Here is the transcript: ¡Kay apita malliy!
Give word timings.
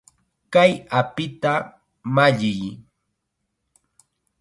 ¡Kay 0.53 0.71
apita 0.99 1.53
malliy! 2.15 2.61